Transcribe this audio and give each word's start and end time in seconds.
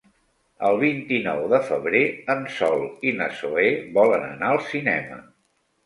El 0.69 0.79
vint-i-nou 0.83 1.41
de 1.51 1.59
febrer 1.67 2.01
en 2.37 2.43
Sol 2.57 2.83
i 3.11 3.15
na 3.21 3.31
Zoè 3.43 3.71
volen 4.03 4.29
anar 4.35 4.53
al 4.55 4.67
cinema. 4.75 5.25